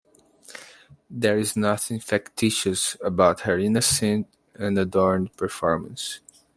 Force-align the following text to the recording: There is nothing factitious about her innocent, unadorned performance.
There 1.11 1.37
is 1.37 1.55
nothing 1.55 1.99
factitious 1.99 2.97
about 3.03 3.41
her 3.41 3.59
innocent, 3.59 4.25
unadorned 4.57 5.37
performance. 5.37 6.21